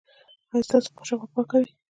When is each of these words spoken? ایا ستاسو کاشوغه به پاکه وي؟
ایا 0.51 0.65
ستاسو 0.67 0.89
کاشوغه 0.97 1.25
به 1.27 1.31
پاکه 1.35 1.57
وي؟ 1.61 1.69